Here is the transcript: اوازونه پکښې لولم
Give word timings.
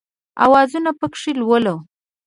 اوازونه 0.45 0.91
پکښې 0.99 1.31
لولم 1.39 1.79